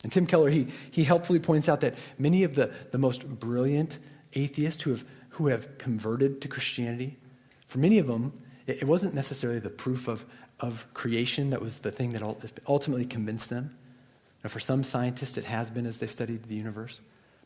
[0.03, 3.99] And Tim Keller, he, he helpfully points out that many of the, the most brilliant
[4.33, 7.17] atheists who have, who have converted to Christianity,
[7.67, 8.33] for many of them,
[8.65, 10.25] it, it wasn't necessarily the proof of,
[10.59, 12.23] of creation that was the thing that
[12.67, 13.77] ultimately convinced them.
[14.43, 17.01] Now, for some scientists, it has been as they've studied the universe.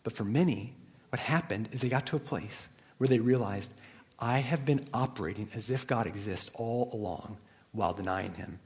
[0.05, 0.73] But for many,
[1.09, 3.73] what happened is they got to a place where they realized,
[4.19, 7.39] I have been operating as if God exists all along
[7.73, 8.59] while denying him.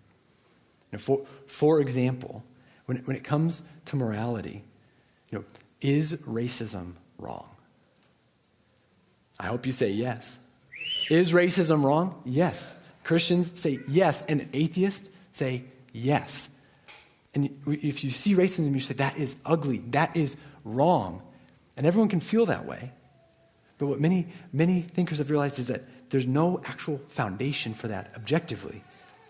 [0.92, 2.44] Now, for, for example,
[2.86, 4.64] when when it comes to morality,
[5.32, 5.46] you know,
[5.82, 7.50] is racism wrong?
[9.40, 10.40] I hope you say yes.
[11.10, 12.22] Is racism wrong?
[12.26, 12.78] Yes.
[13.04, 16.50] Christians say yes, and atheists say yes.
[17.34, 21.22] And if you see racism, you say, that is ugly, that is wrong.
[21.76, 22.92] And everyone can feel that way.
[23.78, 28.12] But what many, many thinkers have realized is that there's no actual foundation for that
[28.16, 28.84] objectively.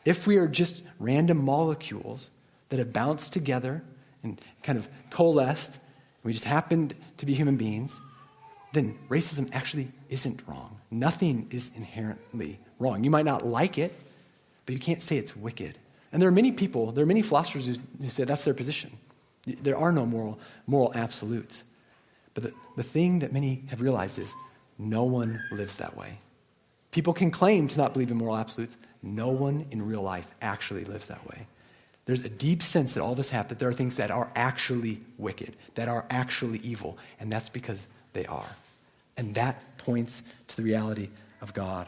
[0.07, 2.29] If we are just random molecules
[2.69, 3.83] that have bounced together
[4.23, 7.99] and kind of coalesced, and we just happened to be human beings,
[8.71, 10.79] then racism actually isn't wrong.
[10.89, 13.03] Nothing is inherently wrong.
[13.03, 13.93] You might not like it,
[14.65, 15.77] but you can't say it's wicked.
[16.13, 18.91] And there are many people, there are many philosophers who, who say that's their position.
[19.45, 21.65] There are no moral, moral absolutes.
[22.33, 24.33] But the, the thing that many have realized is
[24.77, 26.19] no one lives that way.
[26.91, 28.77] People can claim to not believe in moral absolutes,
[29.15, 31.47] no one in real life actually lives that way.
[32.07, 34.31] There's a deep sense that all of us have that there are things that are
[34.33, 38.47] actually wicked, that are actually evil, and that's because they are.
[39.17, 41.09] And that points to the reality
[41.41, 41.85] of God.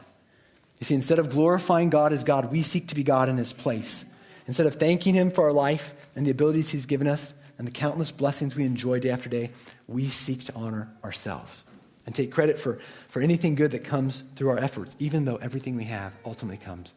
[0.79, 3.53] You see, instead of glorifying God as God, we seek to be God in His
[3.53, 4.05] place.
[4.45, 7.71] Instead of thanking Him for our life and the abilities He's given us and the
[7.71, 9.51] countless blessings we enjoy day after day,
[9.87, 11.65] we seek to honor ourselves
[12.05, 12.75] and take credit for,
[13.07, 16.93] for anything good that comes through our efforts, even though everything we have ultimately comes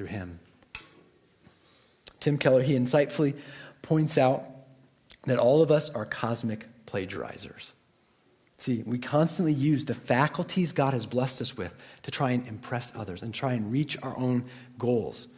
[0.00, 0.40] through him.
[2.20, 3.36] Tim Keller, he insightfully
[3.82, 4.42] points out
[5.24, 7.72] that all of us are cosmic plagiarizers.
[8.56, 12.96] See, we constantly use the faculties God has blessed us with to try and impress
[12.96, 14.46] others and try and reach our own
[14.78, 15.28] goals.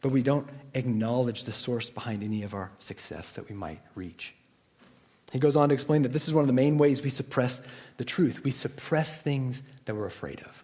[0.00, 4.32] But we don't acknowledge the source behind any of our success that we might reach.
[5.32, 7.66] He goes on to explain that this is one of the main ways we suppress
[7.96, 8.44] the truth.
[8.44, 10.63] We suppress things that we're afraid of.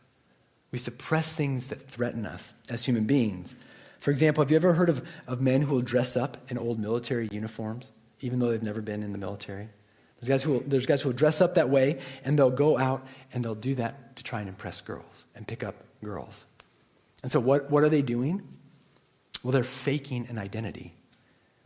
[0.72, 3.54] We suppress things that threaten us as human beings.
[3.98, 6.78] For example, have you ever heard of, of men who will dress up in old
[6.78, 9.68] military uniforms, even though they've never been in the military?
[10.20, 12.78] There's guys, who will, there's guys who will dress up that way, and they'll go
[12.78, 16.46] out and they'll do that to try and impress girls and pick up girls.
[17.22, 18.42] And so, what, what are they doing?
[19.42, 20.94] Well, they're faking an identity.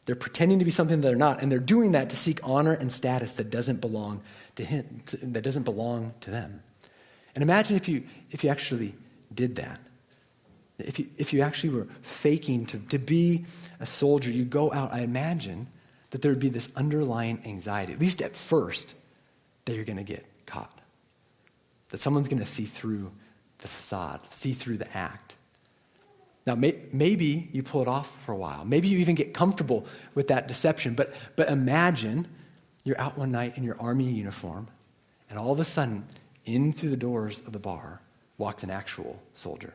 [0.07, 2.73] They're pretending to be something that they're not, and they're doing that to seek honor
[2.73, 4.23] and status that doesn't belong
[4.57, 6.62] to him, that doesn't belong to them.
[7.35, 8.94] And imagine if you, if you actually
[9.33, 9.81] did that.
[10.79, 13.44] If you, if you actually were faking to, to be
[13.81, 15.68] a soldier, you go out, I imagine
[16.11, 18.94] that there would be this underlying anxiety, at least at first,
[19.64, 20.81] that you're going to get caught.
[21.90, 23.12] That someone's going to see through
[23.59, 25.35] the facade, see through the act.
[26.47, 28.64] Now, may, maybe you pull it off for a while.
[28.64, 30.94] Maybe you even get comfortable with that deception.
[30.94, 32.29] But, but imagine
[32.85, 34.68] you're out one night in your army uniform,
[35.31, 36.07] and all of a sudden
[36.44, 38.00] in through the doors of the bar
[38.38, 39.74] walked an actual soldier,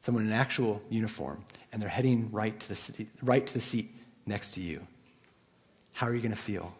[0.00, 3.60] someone in an actual uniform, and they're heading right to the, city, right to the
[3.60, 3.90] seat
[4.26, 4.86] next to you.
[5.94, 6.74] How are you going to feel?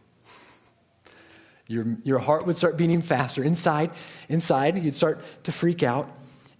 [1.67, 3.43] Your, your heart would start beating faster.
[3.43, 3.91] Inside,
[4.29, 6.09] inside, you'd start to freak out,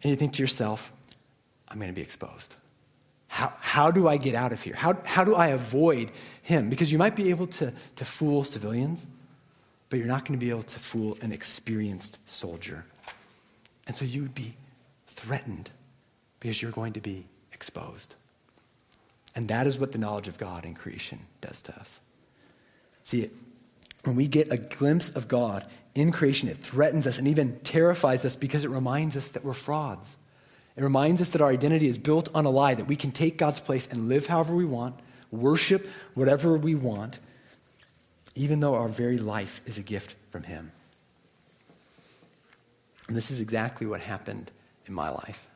[0.03, 0.93] and you think to yourself,
[1.69, 2.57] I'm going to be exposed.
[3.27, 4.75] How, how do I get out of here?
[4.77, 6.71] How, how do I avoid him?
[6.71, 9.07] Because you might be able to, to fool civilians,
[9.89, 12.85] but you're not going to be able to fool an experienced soldier.
[13.87, 14.55] And so you would be
[15.07, 15.71] threatened
[16.41, 18.17] because you're going to be exposed.
[19.35, 22.01] And that is what the knowledge of God in creation does to us.
[23.05, 23.31] See,
[24.05, 28.25] when we get a glimpse of God in creation, it threatens us and even terrifies
[28.25, 30.17] us because it reminds us that we're frauds.
[30.77, 33.37] It reminds us that our identity is built on a lie, that we can take
[33.37, 34.97] God's place and live however we want,
[35.31, 37.21] worship whatever we want,
[38.35, 40.73] even though our very life is a gift from Him.
[43.09, 44.51] And this is exactly what happened
[44.87, 45.49] in my life.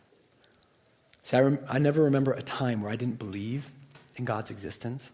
[1.23, 3.71] See, I, rem- I never remember a time where I didn't believe
[4.17, 5.11] in God's existence.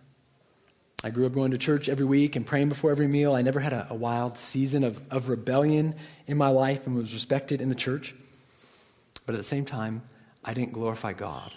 [1.02, 3.34] I grew up going to church every week and praying before every meal.
[3.34, 5.94] I never had a, a wild season of, of rebellion
[6.26, 8.14] in my life and was respected in the church.
[9.26, 10.02] But at the same time,
[10.44, 11.52] I didn't glorify God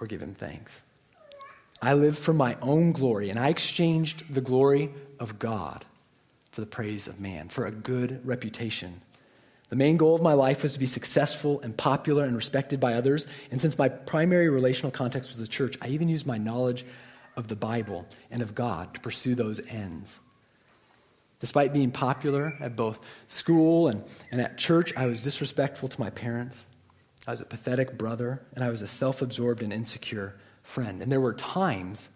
[0.00, 0.82] or give him thanks.
[1.86, 5.84] I lived for my own glory, and I exchanged the glory of God
[6.50, 9.02] for the praise of man, for a good reputation.
[9.68, 12.94] The main goal of my life was to be successful and popular and respected by
[12.94, 13.28] others.
[13.52, 16.84] And since my primary relational context was the church, I even used my knowledge
[17.36, 20.18] of the Bible and of God to pursue those ends.
[21.38, 26.10] Despite being popular at both school and, and at church, I was disrespectful to my
[26.10, 26.66] parents.
[27.28, 30.34] I was a pathetic brother, and I was a self absorbed and insecure
[30.66, 31.00] friend.
[31.00, 32.10] And there were times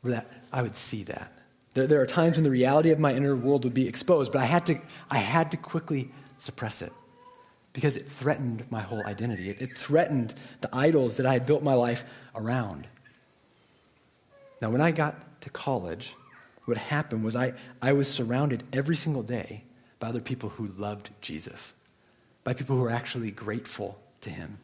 [0.00, 1.32] where that, I would see that.
[1.74, 4.40] There, there are times when the reality of my inner world would be exposed, but
[4.40, 4.76] I had to,
[5.10, 6.92] I had to quickly suppress it
[7.72, 9.50] because it threatened my whole identity.
[9.50, 12.86] It, it threatened the idols that I had built my life around.
[14.62, 16.14] Now, when I got to college,
[16.66, 19.64] what happened was I, I was surrounded every single day
[19.98, 21.74] by other people who loved Jesus,
[22.44, 24.58] by people who were actually grateful to him.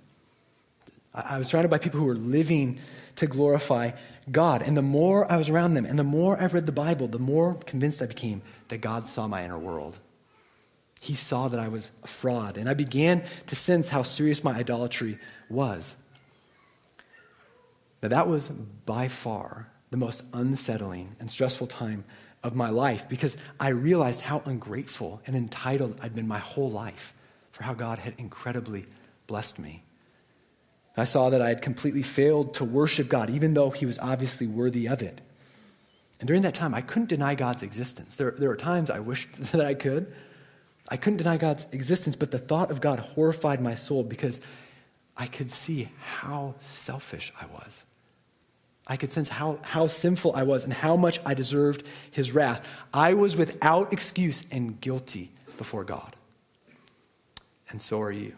[1.17, 2.79] I, was surrounded by people who were living
[3.17, 3.93] to glorify
[4.31, 4.63] God.
[4.63, 7.19] And the more I was around them and the more I read the Bible, the
[7.19, 9.99] more convinced I became that God saw my inner world.
[11.01, 14.57] He saw that I was a fraud, and I began to sense how serious my
[14.57, 15.95] idolatry was.
[18.03, 22.05] Now, that was by far the most unsettling and stressful time
[22.43, 27.15] of my life because I realized how ungrateful and entitled I'd been my whole life
[27.51, 28.87] for how God had incredibly
[29.27, 29.83] blessed me.
[30.97, 34.47] I saw that I had completely failed to worship God, even though He was obviously
[34.47, 35.21] worthy of it.
[36.19, 38.17] And during that time, I couldn't deny God's existence.
[38.17, 40.13] There, there were times I wished that I could.
[40.89, 44.41] I couldn't deny God's existence, but the thought of God horrified my soul because
[45.17, 47.85] I could see how selfish I was.
[48.87, 52.87] I could sense how, how sinful I was and how much I deserved his wrath.
[52.95, 56.15] I was without excuse and guilty before God.
[57.69, 58.35] And so are you.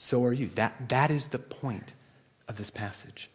[0.00, 0.46] So are you.
[0.50, 1.92] That, that is the point
[2.46, 3.28] of this passage.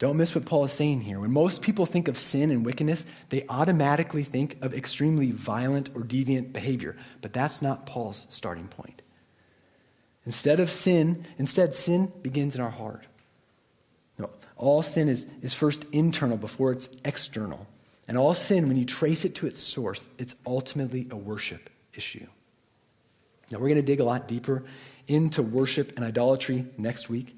[0.00, 1.20] Don't miss what Paul is saying here.
[1.20, 6.02] When most people think of sin and wickedness, they automatically think of extremely violent or
[6.02, 6.96] deviant behavior.
[7.22, 9.02] But that's not Paul's starting point.
[10.24, 13.04] Instead of sin, instead, sin begins in our heart.
[14.18, 17.68] No, all sin is, is first internal before it's external.
[18.08, 22.26] And all sin, when you trace it to its source, it's ultimately a worship issue.
[23.52, 24.64] Now, we're going to dig a lot deeper
[25.08, 27.36] into worship and idolatry next week.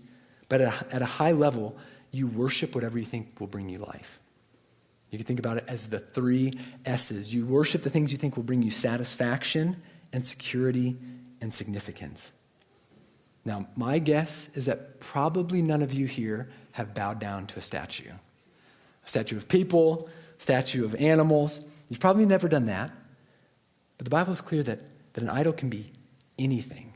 [0.48, 1.76] But at a, at a high level,
[2.10, 4.20] you worship whatever you think will bring you life.
[5.10, 6.52] You can think about it as the three
[6.84, 7.34] S's.
[7.34, 9.76] You worship the things you think will bring you satisfaction
[10.12, 10.96] and security
[11.40, 12.32] and significance.
[13.44, 17.62] Now, my guess is that probably none of you here have bowed down to a
[17.62, 18.10] statue
[19.04, 20.06] a statue of people,
[20.38, 21.66] a statue of animals.
[21.88, 22.90] You've probably never done that.
[23.96, 24.80] But the Bible is clear that,
[25.14, 25.90] that an idol can be
[26.38, 26.87] anything.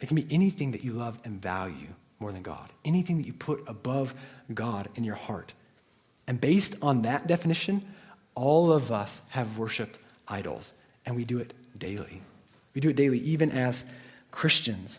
[0.00, 3.32] It can be anything that you love and value more than God, anything that you
[3.32, 4.14] put above
[4.52, 5.52] God in your heart.
[6.26, 7.82] And based on that definition,
[8.34, 12.22] all of us have worshiped idols, and we do it daily.
[12.74, 13.90] We do it daily, even as
[14.30, 14.98] Christians.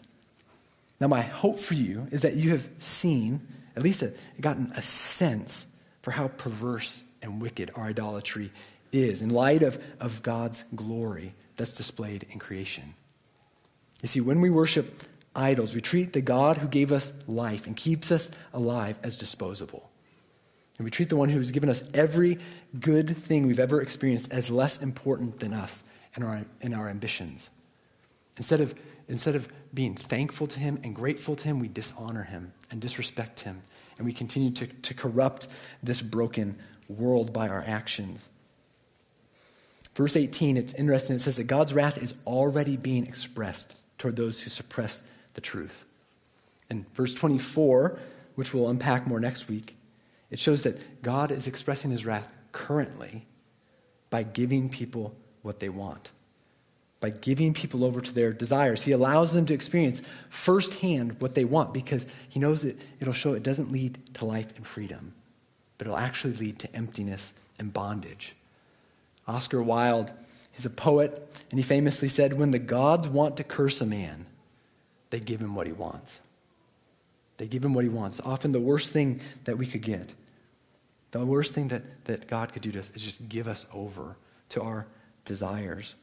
[1.00, 3.42] Now, my hope for you is that you have seen,
[3.76, 5.68] at least a, gotten a sense
[6.02, 8.52] for how perverse and wicked our idolatry
[8.92, 12.96] is in light of, of God's glory that's displayed in creation.
[14.02, 15.04] You see, when we worship
[15.36, 19.90] idols, we treat the God who gave us life and keeps us alive as disposable.
[20.78, 22.38] And we treat the one who has given us every
[22.80, 25.84] good thing we've ever experienced as less important than us
[26.16, 27.50] and our, and our ambitions.
[28.38, 28.76] Instead of,
[29.08, 33.42] instead of being thankful to him and grateful to him, we dishonor him and disrespect
[33.42, 33.62] him.
[33.98, 35.48] And we continue to, to corrupt
[35.82, 38.30] this broken world by our actions.
[39.96, 41.16] Verse 18, it's interesting.
[41.16, 45.86] It says that God's wrath is already being expressed toward those who suppress the truth.
[46.70, 48.00] In verse 24,
[48.36, 49.76] which we'll unpack more next week,
[50.30, 53.26] it shows that God is expressing his wrath currently
[54.10, 56.12] by giving people what they want,
[57.00, 58.84] by giving people over to their desires.
[58.84, 63.34] He allows them to experience firsthand what they want because he knows that it'll show
[63.34, 65.14] it doesn't lead to life and freedom,
[65.78, 68.36] but it'll actually lead to emptiness and bondage.
[69.28, 70.12] Oscar Wilde
[70.58, 74.26] He's a poet, and he famously said, When the gods want to curse a man,
[75.12, 76.22] they give him what he wants.
[77.38, 78.20] They give him what he wants.
[78.26, 80.16] Often the worst thing that we could get,
[81.12, 84.18] the worst thing that, that God could do to us is just give us over
[84.50, 84.88] to our
[85.26, 85.96] desires.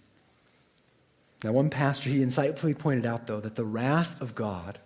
[1.42, 4.78] Now, one pastor, he insightfully pointed out, though, that the wrath of God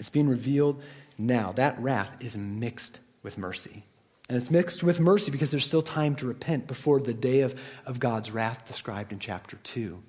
[0.00, 0.82] is being revealed
[1.16, 1.52] now.
[1.52, 3.84] That wrath is mixed with mercy.
[4.30, 7.60] And it's mixed with mercy because there's still time to repent before the day of,
[7.84, 10.00] of God's wrath described in chapter 2.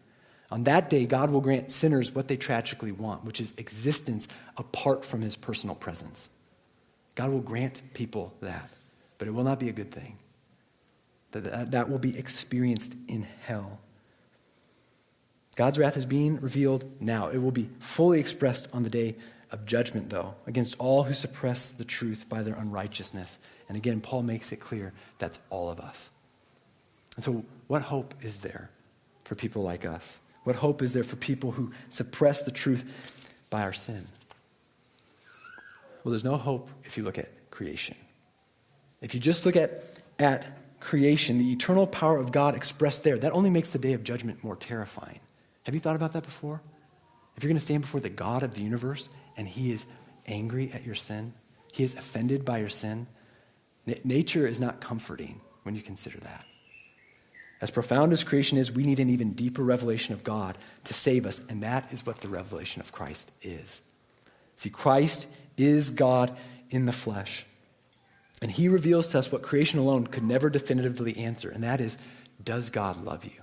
[0.51, 5.03] On that day, God will grant sinners what they tragically want, which is existence apart
[5.03, 6.29] from his personal presence.
[7.15, 8.69] God will grant people that,
[9.17, 10.19] but it will not be a good thing.
[11.31, 13.79] That, that will be experienced in hell.
[15.55, 17.29] God's wrath is being revealed now.
[17.29, 19.15] It will be fully expressed on the day
[19.49, 23.39] of judgment, though, against all who suppress the truth by their unrighteousness.
[23.71, 26.09] And again, Paul makes it clear that's all of us.
[27.15, 28.69] And so, what hope is there
[29.23, 30.19] for people like us?
[30.43, 34.09] What hope is there for people who suppress the truth by our sin?
[36.03, 37.95] Well, there's no hope if you look at creation.
[39.01, 39.71] If you just look at,
[40.19, 40.45] at
[40.81, 44.43] creation, the eternal power of God expressed there, that only makes the day of judgment
[44.43, 45.21] more terrifying.
[45.63, 46.61] Have you thought about that before?
[47.37, 49.07] If you're going to stand before the God of the universe
[49.37, 49.85] and he is
[50.27, 51.31] angry at your sin,
[51.71, 53.07] he is offended by your sin,
[54.03, 56.45] nature is not comforting when you consider that.
[57.61, 61.27] As profound as creation is, we need an even deeper revelation of God to save
[61.27, 63.81] us, and that is what the revelation of Christ is.
[64.55, 65.27] See, Christ
[65.57, 66.35] is God
[66.71, 67.45] in the flesh.
[68.41, 71.97] And he reveals to us what creation alone could never definitively answer, and that is
[72.43, 73.39] does God love you?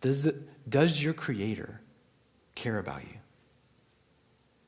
[0.00, 0.34] Does, the,
[0.68, 1.80] does your Creator
[2.56, 3.18] care about you?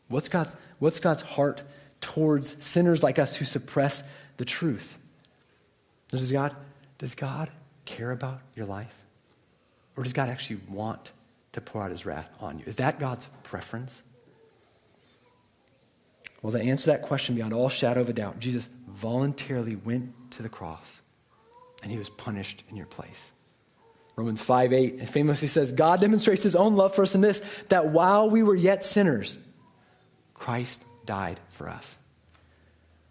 [0.09, 1.63] What's God's, what's God's heart
[2.03, 4.03] towards sinners like us who suppress
[4.36, 4.98] the truth?
[6.11, 6.55] Does God,
[6.98, 7.50] does God
[7.86, 9.03] care about your life?
[9.96, 11.12] Or does God actually want
[11.53, 12.64] to pour out his wrath on you?
[12.66, 14.03] Is that God's preference?
[16.42, 20.42] Well, to answer that question beyond all shadow of a doubt, Jesus voluntarily went to
[20.42, 21.00] the cross
[21.82, 23.32] and he was punished in your place.
[24.16, 27.88] Romans 5 8 famously says, God demonstrates his own love for us in this, that
[27.88, 29.38] while we were yet sinners,
[30.34, 31.96] Christ died for us.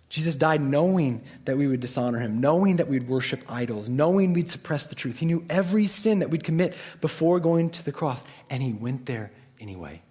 [0.10, 4.50] Jesus died knowing that we would dishonor him, knowing that we'd worship idols, knowing we'd
[4.50, 5.20] suppress the truth.
[5.20, 9.06] He knew every sin that we'd commit before going to the cross, and he went
[9.06, 10.02] there anyway.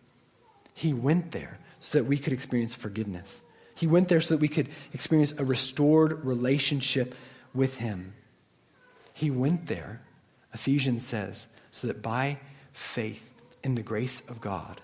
[0.73, 3.43] He went there so that we could experience forgiveness.
[3.75, 7.15] He went there so that we could experience a restored relationship
[7.53, 8.15] with him.
[9.13, 10.01] He went there
[10.53, 12.39] Ephesians says, so that by
[12.73, 14.81] faith in the grace of God,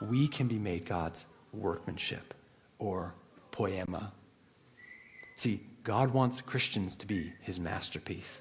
[0.00, 1.24] we can be made God's
[1.54, 2.34] workmanship
[2.78, 3.14] or
[3.52, 4.10] poiema.
[5.36, 8.40] See, God wants Christians to be his masterpiece.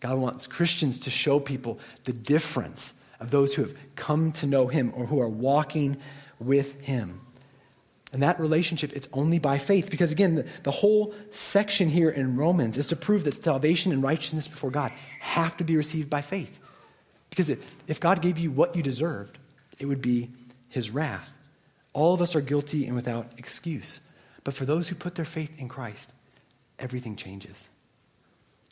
[0.00, 4.66] God wants Christians to show people the difference of those who have come to know
[4.66, 5.96] him or who are walking
[6.40, 7.20] with him.
[8.12, 9.90] And that relationship, it's only by faith.
[9.90, 14.02] Because again, the, the, whole section here in Romans is to prove that salvation and
[14.02, 16.58] righteousness before God have to be received by faith.
[17.30, 19.38] Because if, if God gave you what you deserved,
[19.78, 20.30] it would be
[20.68, 21.32] his wrath.
[21.92, 24.00] All of us are guilty and without excuse.
[24.44, 26.12] But for those who put their faith in Christ,
[26.78, 27.68] everything changes.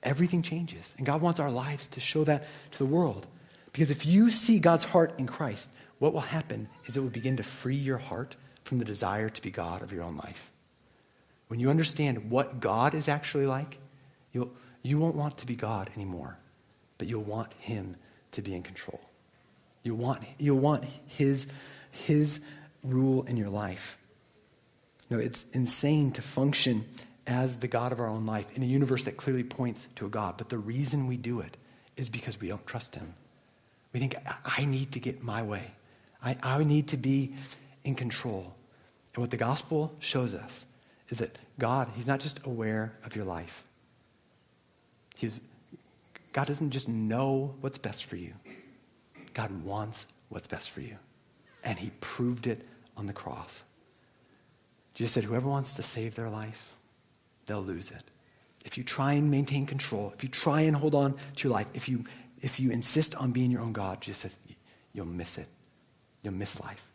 [0.03, 0.95] Everything changes.
[0.97, 3.27] And God wants our lives to show that to the world.
[3.73, 7.37] Because if you see God's heart in Christ, what will happen is it will begin
[7.37, 10.51] to free your heart from the desire to be God of your own life.
[11.49, 13.79] When you understand what God is actually like,
[14.33, 14.51] you'll,
[14.83, 16.39] you won't want to be God anymore,
[16.97, 17.97] but you'll want Him
[18.33, 19.01] to be in control.
[19.83, 21.51] You'll want, you'll want his,
[21.91, 22.45] his
[22.83, 23.99] rule in your life.
[25.11, 26.85] Know, it's insane to function
[27.27, 30.09] as the God of our own life in a universe that clearly points to a
[30.09, 30.37] God.
[30.39, 31.57] But the reason we do it
[31.97, 33.15] is because we don't trust Him.
[33.93, 34.15] We think,
[34.45, 35.73] I need to get my way.
[36.23, 37.35] I, I need to be
[37.85, 38.55] in control.
[39.15, 40.65] And what the gospel shows us
[41.09, 43.65] is that God, He's not just aware of your life.
[45.17, 45.41] He's,
[46.33, 48.35] God doesn't just know what's best for you.
[49.35, 50.97] God wants what's best for you.
[51.65, 52.65] And He proved it
[53.01, 53.65] on the cross.
[54.95, 56.75] Jesus said, Whoever wants to save their life,
[57.47, 58.03] they'll lose it.
[58.65, 61.67] If you try and maintain control, if you try and hold on to your life,
[61.73, 62.05] if you,
[62.43, 64.37] if you insist on being your own God, Jesus says,
[64.93, 65.49] you'll miss it.
[66.23, 66.93] You'll miss life.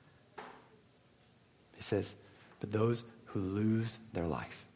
[1.76, 2.16] He says,
[2.60, 4.68] But those who lose their life,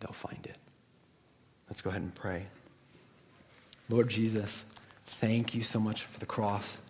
[0.00, 0.58] they'll find it.
[1.68, 2.46] Let's go ahead and pray.
[3.88, 4.64] Lord Jesus,
[5.04, 6.80] thank you so much for the cross.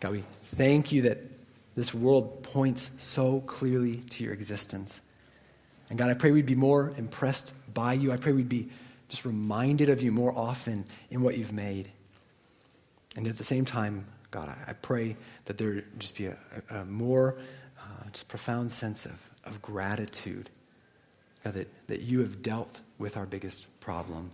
[0.00, 1.35] God, we thank you that
[1.76, 5.02] this world points so clearly to your existence.
[5.90, 8.10] And God, I pray we'd be more impressed by you.
[8.10, 8.70] I pray we'd be
[9.08, 11.90] just reminded of you more often in what you've made.
[13.14, 16.36] And at the same time, God, I pray that there just be a,
[16.70, 17.36] a, a more
[17.78, 20.50] uh, just profound sense of, of gratitude.
[21.44, 24.30] God, that, that you have dealt with our biggest problem.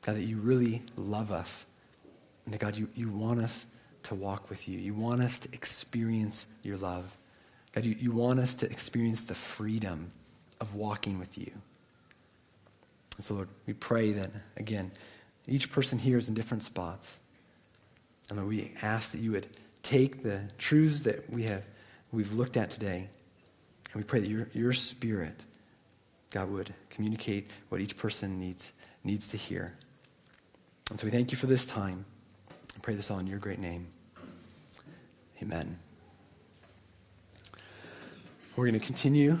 [0.00, 1.66] God, that you really love us.
[2.46, 3.66] And that, God, you, you want us
[4.04, 4.78] to walk with you.
[4.78, 7.16] You want us to experience your love.
[7.72, 10.08] God, you, you want us to experience the freedom
[10.60, 11.50] of walking with you.
[13.16, 14.92] And so, Lord, we pray that, again,
[15.46, 17.18] each person here is in different spots.
[18.28, 19.48] And Lord, we ask that you would
[19.82, 21.66] take the truths that we have
[22.12, 23.08] we've looked at today,
[23.92, 25.42] and we pray that your, your spirit,
[26.30, 29.74] God, would communicate what each person needs needs to hear.
[30.90, 32.06] And so we thank you for this time
[32.84, 33.86] pray this all in your great name.
[35.42, 35.78] Amen.
[38.56, 39.38] We're going to continue